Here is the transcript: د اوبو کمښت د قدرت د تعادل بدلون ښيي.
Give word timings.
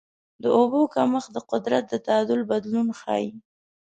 د 0.43 0.43
اوبو 0.57 0.79
کمښت 0.95 1.29
د 1.33 1.37
قدرت 1.51 1.83
د 1.89 1.93
تعادل 2.05 2.39
بدلون 2.51 2.87
ښيي. 2.99 3.27